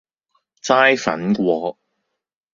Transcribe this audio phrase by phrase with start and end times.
[0.63, 1.77] 齋粉果